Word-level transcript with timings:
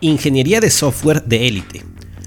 Ingeniería 0.00 0.60
de 0.60 0.70
software 0.70 1.24
de 1.24 1.48
élite. 1.48 1.82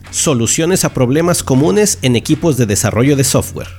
Soluciones 0.10 0.84
a 0.84 0.94
problemas 0.94 1.42
comunes 1.42 2.00
en 2.02 2.18
equipos 2.18 2.58
de 2.58 2.66
desarrollo 2.66 3.16
de 3.16 3.24
software. 3.24 3.70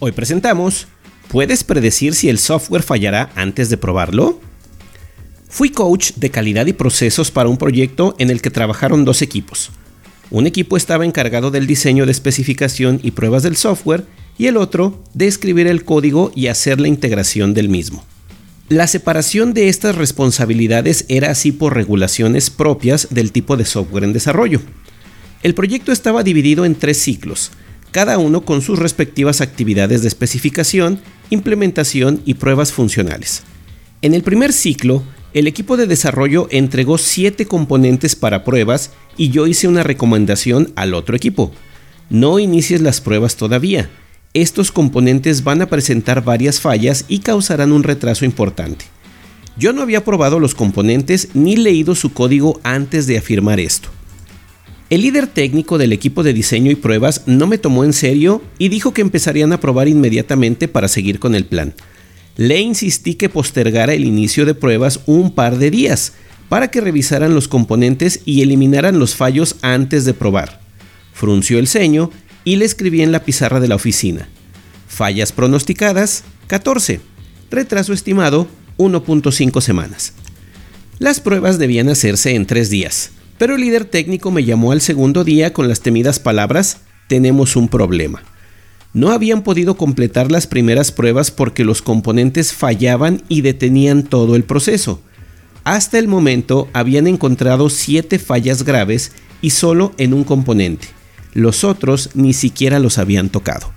Hoy 0.00 0.10
presentamos, 0.10 0.88
¿puedes 1.28 1.62
predecir 1.62 2.16
si 2.16 2.28
el 2.28 2.38
software 2.38 2.82
fallará 2.82 3.30
antes 3.36 3.70
de 3.70 3.76
probarlo? 3.76 4.40
Fui 5.48 5.70
coach 5.70 6.14
de 6.16 6.32
calidad 6.32 6.66
y 6.66 6.72
procesos 6.72 7.30
para 7.30 7.48
un 7.48 7.56
proyecto 7.56 8.16
en 8.18 8.30
el 8.30 8.42
que 8.42 8.50
trabajaron 8.50 9.04
dos 9.04 9.22
equipos. 9.22 9.70
Un 10.32 10.48
equipo 10.48 10.76
estaba 10.76 11.04
encargado 11.04 11.52
del 11.52 11.68
diseño 11.68 12.06
de 12.06 12.12
especificación 12.12 12.98
y 13.04 13.12
pruebas 13.12 13.44
del 13.44 13.56
software 13.56 14.04
y 14.36 14.48
el 14.48 14.56
otro 14.56 15.04
de 15.14 15.28
escribir 15.28 15.68
el 15.68 15.84
código 15.84 16.32
y 16.34 16.48
hacer 16.48 16.80
la 16.80 16.88
integración 16.88 17.54
del 17.54 17.68
mismo. 17.68 18.04
La 18.70 18.86
separación 18.86 19.52
de 19.52 19.68
estas 19.68 19.96
responsabilidades 19.96 21.04
era 21.08 21.32
así 21.32 21.50
por 21.50 21.74
regulaciones 21.74 22.50
propias 22.50 23.08
del 23.10 23.32
tipo 23.32 23.56
de 23.56 23.64
software 23.64 24.04
en 24.04 24.12
desarrollo. 24.12 24.60
El 25.42 25.54
proyecto 25.54 25.90
estaba 25.90 26.22
dividido 26.22 26.64
en 26.64 26.76
tres 26.76 26.98
ciclos, 26.98 27.50
cada 27.90 28.16
uno 28.18 28.42
con 28.44 28.62
sus 28.62 28.78
respectivas 28.78 29.40
actividades 29.40 30.02
de 30.02 30.08
especificación, 30.08 31.00
implementación 31.30 32.22
y 32.24 32.34
pruebas 32.34 32.70
funcionales. 32.70 33.42
En 34.02 34.14
el 34.14 34.22
primer 34.22 34.52
ciclo, 34.52 35.02
el 35.34 35.48
equipo 35.48 35.76
de 35.76 35.88
desarrollo 35.88 36.46
entregó 36.52 36.96
siete 36.96 37.46
componentes 37.46 38.14
para 38.14 38.44
pruebas 38.44 38.92
y 39.16 39.30
yo 39.30 39.48
hice 39.48 39.66
una 39.66 39.82
recomendación 39.82 40.72
al 40.76 40.94
otro 40.94 41.16
equipo. 41.16 41.50
No 42.08 42.38
inicies 42.38 42.80
las 42.80 43.00
pruebas 43.00 43.34
todavía 43.34 43.90
estos 44.32 44.70
componentes 44.70 45.42
van 45.42 45.60
a 45.60 45.66
presentar 45.66 46.24
varias 46.24 46.60
fallas 46.60 47.04
y 47.08 47.18
causarán 47.18 47.72
un 47.72 47.82
retraso 47.82 48.24
importante. 48.24 48.84
Yo 49.56 49.72
no 49.72 49.82
había 49.82 50.04
probado 50.04 50.38
los 50.38 50.54
componentes 50.54 51.30
ni 51.34 51.56
leído 51.56 51.94
su 51.94 52.12
código 52.12 52.60
antes 52.62 53.06
de 53.06 53.18
afirmar 53.18 53.58
esto. 53.58 53.88
El 54.88 55.02
líder 55.02 55.26
técnico 55.26 55.78
del 55.78 55.92
equipo 55.92 56.22
de 56.22 56.32
diseño 56.32 56.70
y 56.70 56.76
pruebas 56.76 57.22
no 57.26 57.46
me 57.46 57.58
tomó 57.58 57.84
en 57.84 57.92
serio 57.92 58.42
y 58.58 58.68
dijo 58.68 58.92
que 58.92 59.02
empezarían 59.02 59.52
a 59.52 59.60
probar 59.60 59.88
inmediatamente 59.88 60.68
para 60.68 60.88
seguir 60.88 61.18
con 61.18 61.34
el 61.34 61.44
plan. 61.44 61.74
Le 62.36 62.60
insistí 62.60 63.14
que 63.14 63.28
postergara 63.28 63.94
el 63.94 64.04
inicio 64.04 64.46
de 64.46 64.54
pruebas 64.54 65.00
un 65.06 65.32
par 65.32 65.58
de 65.58 65.70
días 65.70 66.14
para 66.48 66.68
que 66.70 66.80
revisaran 66.80 67.34
los 67.34 67.48
componentes 67.48 68.20
y 68.24 68.42
eliminaran 68.42 68.98
los 68.98 69.14
fallos 69.14 69.56
antes 69.62 70.04
de 70.04 70.14
probar. 70.14 70.60
Frunció 71.12 71.58
el 71.58 71.68
ceño 71.68 72.10
y 72.44 72.56
le 72.56 72.64
escribí 72.64 73.02
en 73.02 73.12
la 73.12 73.24
pizarra 73.24 73.60
de 73.60 73.68
la 73.68 73.74
oficina. 73.74 74.28
Fallas 74.88 75.32
pronosticadas, 75.32 76.24
14. 76.46 77.00
Retraso 77.50 77.92
estimado, 77.92 78.48
1.5 78.78 79.60
semanas. 79.60 80.12
Las 80.98 81.20
pruebas 81.20 81.58
debían 81.58 81.88
hacerse 81.88 82.34
en 82.34 82.46
tres 82.46 82.70
días, 82.70 83.12
pero 83.38 83.54
el 83.54 83.62
líder 83.62 83.84
técnico 83.84 84.30
me 84.30 84.44
llamó 84.44 84.72
al 84.72 84.80
segundo 84.80 85.24
día 85.24 85.52
con 85.52 85.68
las 85.68 85.80
temidas 85.80 86.18
palabras, 86.18 86.82
tenemos 87.08 87.56
un 87.56 87.68
problema. 87.68 88.22
No 88.92 89.10
habían 89.12 89.42
podido 89.42 89.76
completar 89.76 90.30
las 90.30 90.46
primeras 90.46 90.92
pruebas 90.92 91.30
porque 91.30 91.64
los 91.64 91.80
componentes 91.80 92.52
fallaban 92.52 93.22
y 93.28 93.40
detenían 93.40 94.02
todo 94.02 94.36
el 94.36 94.44
proceso. 94.44 95.00
Hasta 95.64 95.98
el 95.98 96.08
momento 96.08 96.68
habían 96.72 97.06
encontrado 97.06 97.70
siete 97.70 98.18
fallas 98.18 98.64
graves 98.64 99.12
y 99.40 99.50
solo 99.50 99.94
en 99.96 100.12
un 100.12 100.24
componente. 100.24 100.88
Los 101.32 101.64
otros 101.64 102.10
ni 102.14 102.32
siquiera 102.32 102.78
los 102.78 102.98
habían 102.98 103.28
tocado. 103.28 103.72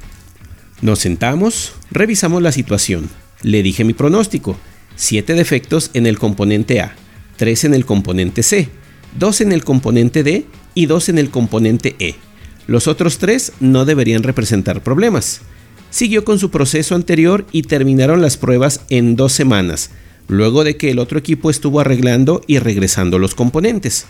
Nos 0.81 0.99
sentamos, 0.99 1.73
revisamos 1.91 2.41
la 2.41 2.51
situación. 2.51 3.09
Le 3.41 3.63
dije 3.63 3.83
mi 3.83 3.93
pronóstico. 3.93 4.57
7 4.95 5.33
defectos 5.33 5.89
en 5.93 6.05
el 6.05 6.19
componente 6.19 6.81
A, 6.81 6.95
3 7.37 7.65
en 7.65 7.73
el 7.73 7.85
componente 7.85 8.43
C, 8.43 8.69
2 9.19 9.41
en 9.41 9.51
el 9.51 9.63
componente 9.63 10.23
D 10.23 10.45
y 10.75 10.85
2 10.85 11.09
en 11.09 11.17
el 11.17 11.29
componente 11.29 11.95
E. 11.99 12.15
Los 12.67 12.87
otros 12.87 13.17
3 13.17 13.53
no 13.59 13.85
deberían 13.85 14.23
representar 14.23 14.83
problemas. 14.83 15.41
Siguió 15.89 16.23
con 16.25 16.39
su 16.39 16.49
proceso 16.49 16.95
anterior 16.95 17.45
y 17.51 17.63
terminaron 17.63 18.21
las 18.21 18.37
pruebas 18.37 18.81
en 18.89 19.15
dos 19.15 19.33
semanas, 19.33 19.91
luego 20.27 20.63
de 20.63 20.77
que 20.77 20.89
el 20.89 20.99
otro 20.99 21.19
equipo 21.19 21.49
estuvo 21.49 21.79
arreglando 21.79 22.41
y 22.47 22.59
regresando 22.59 23.19
los 23.19 23.35
componentes. 23.35 24.05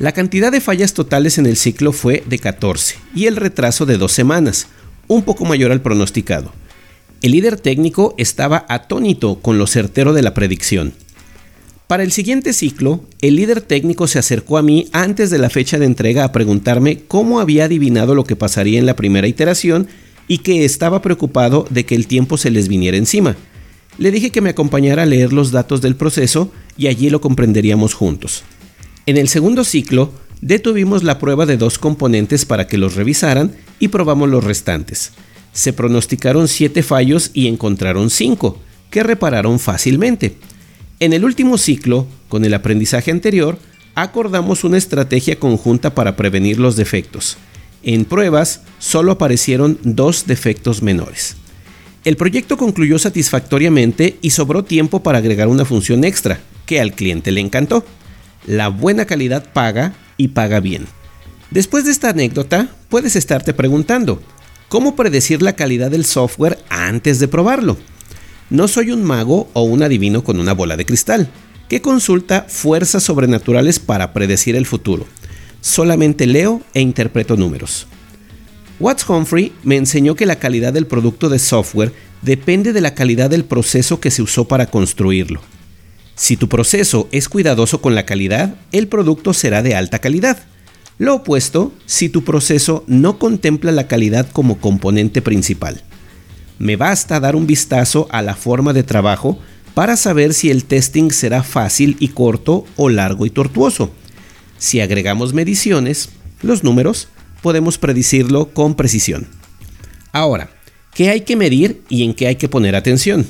La 0.00 0.12
cantidad 0.12 0.50
de 0.50 0.62
fallas 0.62 0.94
totales 0.94 1.36
en 1.36 1.44
el 1.44 1.58
ciclo 1.58 1.92
fue 1.92 2.24
de 2.26 2.38
14 2.38 2.96
y 3.14 3.26
el 3.26 3.36
retraso 3.36 3.84
de 3.84 3.98
dos 3.98 4.12
semanas, 4.12 4.68
un 5.08 5.24
poco 5.24 5.44
mayor 5.44 5.72
al 5.72 5.82
pronosticado. 5.82 6.54
El 7.20 7.32
líder 7.32 7.60
técnico 7.60 8.14
estaba 8.16 8.64
atónito 8.70 9.40
con 9.42 9.58
lo 9.58 9.66
certero 9.66 10.14
de 10.14 10.22
la 10.22 10.32
predicción. 10.32 10.94
Para 11.86 12.02
el 12.02 12.12
siguiente 12.12 12.54
ciclo, 12.54 13.04
el 13.20 13.36
líder 13.36 13.60
técnico 13.60 14.06
se 14.06 14.18
acercó 14.18 14.56
a 14.56 14.62
mí 14.62 14.88
antes 14.92 15.28
de 15.28 15.36
la 15.36 15.50
fecha 15.50 15.78
de 15.78 15.84
entrega 15.84 16.24
a 16.24 16.32
preguntarme 16.32 17.00
cómo 17.06 17.38
había 17.38 17.66
adivinado 17.66 18.14
lo 18.14 18.24
que 18.24 18.36
pasaría 18.36 18.78
en 18.78 18.86
la 18.86 18.96
primera 18.96 19.28
iteración 19.28 19.86
y 20.26 20.38
que 20.38 20.64
estaba 20.64 21.02
preocupado 21.02 21.66
de 21.68 21.84
que 21.84 21.94
el 21.94 22.06
tiempo 22.06 22.38
se 22.38 22.50
les 22.50 22.68
viniera 22.68 22.96
encima. 22.96 23.36
Le 23.98 24.10
dije 24.10 24.30
que 24.30 24.40
me 24.40 24.48
acompañara 24.48 25.02
a 25.02 25.06
leer 25.06 25.34
los 25.34 25.50
datos 25.50 25.82
del 25.82 25.94
proceso 25.94 26.50
y 26.78 26.86
allí 26.86 27.10
lo 27.10 27.20
comprenderíamos 27.20 27.92
juntos. 27.92 28.44
En 29.10 29.16
el 29.16 29.26
segundo 29.26 29.64
ciclo, 29.64 30.12
detuvimos 30.40 31.02
la 31.02 31.18
prueba 31.18 31.44
de 31.44 31.56
dos 31.56 31.80
componentes 31.80 32.44
para 32.44 32.68
que 32.68 32.78
los 32.78 32.94
revisaran 32.94 33.50
y 33.80 33.88
probamos 33.88 34.28
los 34.28 34.44
restantes. 34.44 35.10
Se 35.52 35.72
pronosticaron 35.72 36.46
siete 36.46 36.84
fallos 36.84 37.32
y 37.34 37.48
encontraron 37.48 38.08
cinco, 38.08 38.60
que 38.88 39.02
repararon 39.02 39.58
fácilmente. 39.58 40.36
En 41.00 41.12
el 41.12 41.24
último 41.24 41.58
ciclo, 41.58 42.06
con 42.28 42.44
el 42.44 42.54
aprendizaje 42.54 43.10
anterior, 43.10 43.58
acordamos 43.96 44.62
una 44.62 44.78
estrategia 44.78 45.40
conjunta 45.40 45.92
para 45.92 46.14
prevenir 46.14 46.60
los 46.60 46.76
defectos. 46.76 47.36
En 47.82 48.04
pruebas, 48.04 48.60
solo 48.78 49.10
aparecieron 49.10 49.76
dos 49.82 50.28
defectos 50.28 50.82
menores. 50.82 51.34
El 52.04 52.16
proyecto 52.16 52.56
concluyó 52.56 52.96
satisfactoriamente 52.96 54.18
y 54.22 54.30
sobró 54.30 54.62
tiempo 54.62 55.02
para 55.02 55.18
agregar 55.18 55.48
una 55.48 55.64
función 55.64 56.04
extra, 56.04 56.38
que 56.64 56.80
al 56.80 56.92
cliente 56.92 57.32
le 57.32 57.40
encantó. 57.40 57.84
La 58.46 58.68
buena 58.68 59.04
calidad 59.04 59.52
paga 59.52 59.94
y 60.16 60.28
paga 60.28 60.60
bien. 60.60 60.86
Después 61.50 61.84
de 61.84 61.90
esta 61.90 62.10
anécdota, 62.10 62.68
puedes 62.88 63.16
estarte 63.16 63.52
preguntando, 63.52 64.22
¿cómo 64.68 64.96
predecir 64.96 65.42
la 65.42 65.54
calidad 65.54 65.90
del 65.90 66.04
software 66.04 66.58
antes 66.68 67.18
de 67.18 67.28
probarlo? 67.28 67.76
No 68.50 68.68
soy 68.68 68.90
un 68.90 69.02
mago 69.02 69.48
o 69.52 69.62
un 69.62 69.82
adivino 69.82 70.24
con 70.24 70.40
una 70.40 70.54
bola 70.54 70.76
de 70.76 70.86
cristal, 70.86 71.30
que 71.68 71.80
consulta 71.80 72.46
fuerzas 72.48 73.02
sobrenaturales 73.04 73.78
para 73.78 74.12
predecir 74.12 74.56
el 74.56 74.66
futuro. 74.66 75.06
Solamente 75.60 76.26
leo 76.26 76.62
e 76.74 76.80
interpreto 76.80 77.36
números. 77.36 77.86
Watts 78.80 79.08
Humphrey 79.08 79.52
me 79.62 79.76
enseñó 79.76 80.14
que 80.14 80.26
la 80.26 80.38
calidad 80.38 80.72
del 80.72 80.86
producto 80.86 81.28
de 81.28 81.38
software 81.38 81.92
depende 82.22 82.72
de 82.72 82.80
la 82.80 82.94
calidad 82.94 83.30
del 83.30 83.44
proceso 83.44 84.00
que 84.00 84.10
se 84.10 84.22
usó 84.22 84.48
para 84.48 84.66
construirlo. 84.66 85.42
Si 86.20 86.36
tu 86.36 86.50
proceso 86.50 87.08
es 87.12 87.30
cuidadoso 87.30 87.80
con 87.80 87.94
la 87.94 88.04
calidad, 88.04 88.54
el 88.72 88.88
producto 88.88 89.32
será 89.32 89.62
de 89.62 89.74
alta 89.74 90.00
calidad. 90.00 90.36
Lo 90.98 91.14
opuesto, 91.14 91.72
si 91.86 92.10
tu 92.10 92.24
proceso 92.24 92.84
no 92.86 93.18
contempla 93.18 93.72
la 93.72 93.88
calidad 93.88 94.28
como 94.30 94.58
componente 94.58 95.22
principal. 95.22 95.82
Me 96.58 96.76
basta 96.76 97.20
dar 97.20 97.36
un 97.36 97.46
vistazo 97.46 98.06
a 98.10 98.20
la 98.20 98.34
forma 98.34 98.74
de 98.74 98.82
trabajo 98.82 99.38
para 99.72 99.96
saber 99.96 100.34
si 100.34 100.50
el 100.50 100.66
testing 100.66 101.10
será 101.10 101.42
fácil 101.42 101.96
y 102.00 102.08
corto 102.08 102.66
o 102.76 102.90
largo 102.90 103.24
y 103.24 103.30
tortuoso. 103.30 103.90
Si 104.58 104.82
agregamos 104.82 105.32
mediciones, 105.32 106.10
los 106.42 106.62
números, 106.62 107.08
podemos 107.40 107.78
predecirlo 107.78 108.52
con 108.52 108.74
precisión. 108.74 109.26
Ahora, 110.12 110.50
¿qué 110.92 111.08
hay 111.08 111.22
que 111.22 111.36
medir 111.36 111.82
y 111.88 112.04
en 112.04 112.12
qué 112.12 112.26
hay 112.26 112.36
que 112.36 112.50
poner 112.50 112.76
atención? 112.76 113.26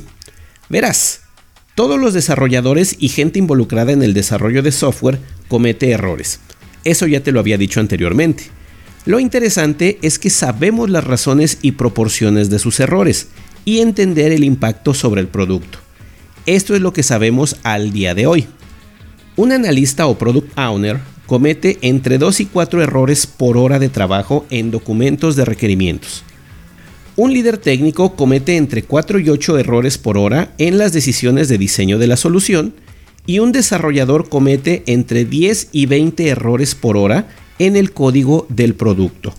Verás, 0.69 1.20
todos 1.75 1.99
los 1.99 2.13
desarrolladores 2.13 2.97
y 2.99 3.09
gente 3.09 3.39
involucrada 3.39 3.93
en 3.93 4.03
el 4.03 4.15
desarrollo 4.15 4.63
de 4.63 4.73
software 4.73 5.19
comete 5.49 5.91
errores. 5.91 6.41
Eso 6.85 7.07
ya 7.07 7.23
te 7.23 7.33
lo 7.33 7.41
había 7.41 7.59
dicho 7.59 7.81
anteriormente. 7.81 8.45
Lo 9.07 9.19
interesante 9.19 9.99
es 10.03 10.19
que 10.19 10.31
sabemos 10.31 10.91
las 10.91 11.05
razones 11.05 11.59
y 11.63 11.73
proporciones 11.73 12.51
de 12.51 12.59
sus 12.59 12.81
errores 12.81 13.29
y 13.65 13.81
entender 13.81 14.33
el 14.33 14.45
impacto 14.45 14.95
sobre 14.95 15.21
el 15.21 15.29
producto. 15.29 15.79
Esto 16.47 16.75
es 16.75 16.81
lo 16.81 16.93
que 16.93 17.03
sabemos 17.03 17.57
al 17.63 17.93
día 17.93 18.15
de 18.15 18.27
hoy. 18.27 18.47
Un 19.37 19.53
analista 19.53 20.07
o 20.07 20.19
product 20.19 20.59
owner 20.59 21.01
comete 21.27 21.79
entre 21.83 22.19
2 22.19 22.41
y 22.41 22.47
4 22.47 22.83
errores 22.83 23.27
por 23.27 23.57
hora 23.57 23.79
de 23.79 23.89
trabajo 23.89 24.47
en 24.51 24.71
documentos 24.71 25.37
de 25.37 25.45
requerimientos. 25.45 26.25
Un 27.21 27.35
líder 27.35 27.59
técnico 27.59 28.17
comete 28.17 28.57
entre 28.57 28.83
4 28.83 29.19
y 29.19 29.29
8 29.29 29.59
errores 29.59 29.99
por 29.99 30.17
hora 30.17 30.55
en 30.57 30.79
las 30.79 30.95
decisiones 30.95 31.51
de 31.51 31.59
diseño 31.59 31.99
de 31.99 32.07
la 32.07 32.17
solución 32.17 32.73
y 33.27 33.41
un 33.41 33.53
desarrollador 33.53 34.31
comete 34.31 34.85
entre 34.87 35.27
10 35.27 35.69
y 35.71 35.85
20 35.85 36.29
errores 36.29 36.75
por 36.75 36.97
hora 36.97 37.29
en 37.59 37.77
el 37.77 37.93
código 37.93 38.47
del 38.49 38.75
producto. 38.75 39.35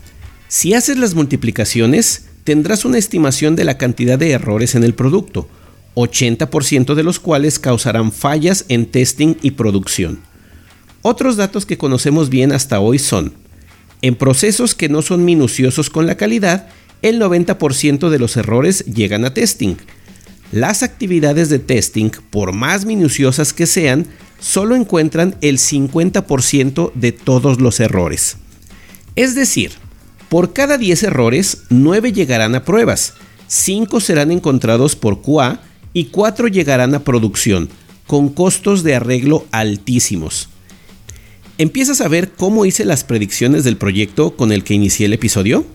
Si 0.47 0.75
haces 0.75 0.99
las 0.99 1.15
multiplicaciones, 1.15 2.27
tendrás 2.43 2.85
una 2.85 2.99
estimación 2.99 3.55
de 3.55 3.63
la 3.63 3.79
cantidad 3.79 4.19
de 4.19 4.29
errores 4.29 4.75
en 4.75 4.83
el 4.83 4.93
producto. 4.93 5.49
80% 5.95 6.93
de 6.93 7.01
los 7.01 7.19
cuales 7.19 7.57
causarán 7.57 8.11
fallas 8.11 8.65
en 8.67 8.85
testing 8.85 9.37
y 9.41 9.51
producción. 9.51 10.19
Otros 11.01 11.35
datos 11.35 11.65
que 11.65 11.79
conocemos 11.79 12.29
bien 12.29 12.51
hasta 12.51 12.79
hoy 12.79 12.99
son, 12.99 13.33
en 14.03 14.13
procesos 14.13 14.75
que 14.75 14.87
no 14.87 15.01
son 15.01 15.25
minuciosos 15.25 15.89
con 15.89 16.05
la 16.05 16.15
calidad, 16.15 16.67
el 17.01 17.19
90% 17.19 18.09
de 18.09 18.19
los 18.19 18.37
errores 18.37 18.85
llegan 18.85 19.25
a 19.25 19.33
testing. 19.33 19.75
Las 20.51 20.83
actividades 20.83 21.49
de 21.49 21.59
testing, 21.59 22.11
por 22.29 22.53
más 22.53 22.85
minuciosas 22.85 23.53
que 23.53 23.65
sean, 23.65 24.07
solo 24.39 24.75
encuentran 24.75 25.35
el 25.41 25.57
50% 25.57 26.91
de 26.93 27.11
todos 27.11 27.61
los 27.61 27.79
errores. 27.79 28.37
Es 29.15 29.35
decir, 29.35 29.71
por 30.29 30.53
cada 30.53 30.77
10 30.77 31.03
errores, 31.03 31.63
9 31.69 32.13
llegarán 32.13 32.55
a 32.55 32.63
pruebas, 32.63 33.13
5 33.47 33.99
serán 33.99 34.31
encontrados 34.31 34.95
por 34.95 35.21
QA 35.21 35.61
y 35.93 36.05
4 36.05 36.47
llegarán 36.47 36.95
a 36.95 37.03
producción, 37.03 37.69
con 38.07 38.29
costos 38.29 38.83
de 38.83 38.95
arreglo 38.95 39.45
altísimos. 39.51 40.49
¿Empiezas 41.57 42.01
a 42.01 42.07
ver 42.07 42.31
cómo 42.31 42.65
hice 42.65 42.85
las 42.85 43.03
predicciones 43.03 43.63
del 43.63 43.77
proyecto 43.77 44.35
con 44.35 44.51
el 44.51 44.63
que 44.63 44.73
inicié 44.73 45.05
el 45.05 45.13
episodio? 45.13 45.65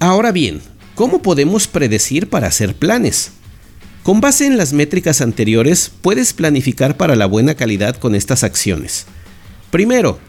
Ahora 0.00 0.30
bien, 0.30 0.60
¿cómo 0.94 1.22
podemos 1.22 1.66
predecir 1.66 2.28
para 2.28 2.46
hacer 2.46 2.76
planes? 2.76 3.32
Con 4.04 4.20
base 4.20 4.46
en 4.46 4.56
las 4.56 4.72
métricas 4.72 5.20
anteriores, 5.20 5.90
puedes 6.02 6.32
planificar 6.32 6.96
para 6.96 7.16
la 7.16 7.26
buena 7.26 7.56
calidad 7.56 7.96
con 7.96 8.14
estas 8.14 8.44
acciones. 8.44 9.06
Primero, 9.72 10.20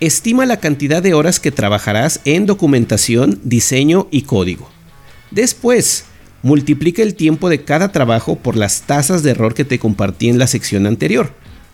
estima 0.00 0.44
la 0.44 0.58
cantidad 0.58 1.02
de 1.02 1.14
horas 1.14 1.40
que 1.40 1.50
trabajarás 1.50 2.20
en 2.26 2.44
documentación, 2.44 3.40
diseño 3.44 4.08
y 4.10 4.22
código. 4.22 4.68
Después, 5.30 6.04
multiplica 6.42 7.02
el 7.02 7.14
tiempo 7.14 7.48
de 7.48 7.64
cada 7.64 7.92
trabajo 7.92 8.36
por 8.36 8.56
las 8.56 8.82
tasas 8.82 9.22
de 9.22 9.30
error 9.30 9.54
que 9.54 9.64
te 9.64 9.78
compartí 9.78 10.28
en 10.28 10.38
la 10.38 10.46
sección 10.46 10.86
anterior. 10.86 11.32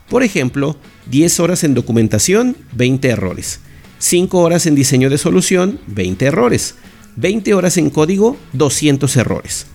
Por 0.09 0.23
ejemplo, 0.23 0.77
10 1.11 1.41
horas 1.41 1.65
en 1.65 1.75
documentación, 1.75 2.57
20 2.73 3.09
errores. 3.09 3.59
5 3.99 4.39
horas 4.39 4.67
en 4.67 4.77
diseño 4.77 5.11
de 5.11 5.19
solución, 5.19 5.81
20 5.89 6.25
errores. 6.25 6.77
20 7.17 7.55
horas 7.55 7.77
en 7.77 7.91
código, 7.91 8.37
200 8.53 9.17
errores. 9.17 9.67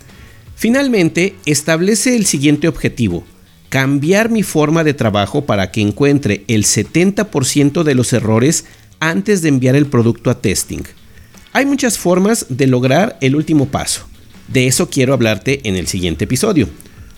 Finalmente, 0.55 1.35
establece 1.45 2.15
el 2.15 2.25
siguiente 2.25 2.67
objetivo. 2.67 3.23
Cambiar 3.69 4.29
mi 4.29 4.43
forma 4.43 4.83
de 4.83 4.93
trabajo 4.93 5.45
para 5.45 5.71
que 5.71 5.81
encuentre 5.81 6.45
el 6.47 6.63
70% 6.63 7.83
de 7.83 7.95
los 7.95 8.13
errores 8.13 8.65
antes 8.99 9.41
de 9.41 9.49
enviar 9.49 9.75
el 9.75 9.87
producto 9.87 10.29
a 10.29 10.41
testing. 10.41 10.83
Hay 11.51 11.65
muchas 11.65 11.97
formas 11.97 12.45
de 12.49 12.67
lograr 12.67 13.17
el 13.21 13.35
último 13.35 13.67
paso. 13.67 14.05
De 14.47 14.67
eso 14.67 14.89
quiero 14.89 15.13
hablarte 15.13 15.61
en 15.67 15.75
el 15.75 15.87
siguiente 15.87 16.25
episodio. 16.25 16.69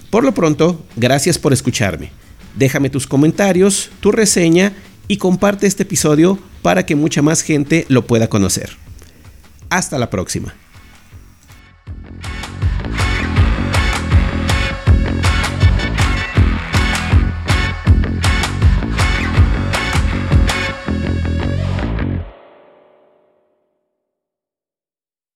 Por 0.10 0.24
lo 0.24 0.34
pronto, 0.34 0.86
gracias 0.96 1.38
por 1.38 1.54
escucharme. 1.54 2.12
Déjame 2.56 2.90
tus 2.90 3.06
comentarios, 3.06 3.90
tu 4.00 4.12
reseña 4.12 4.74
y 5.08 5.18
comparte 5.18 5.68
este 5.68 5.84
episodio 5.84 6.40
para 6.62 6.86
que 6.86 6.96
mucha 6.96 7.22
más 7.22 7.42
gente 7.42 7.86
lo 7.90 8.08
pueda 8.08 8.30
conocer. 8.30 8.87
Hasta 9.70 9.98
la 9.98 10.10
próxima. 10.10 10.54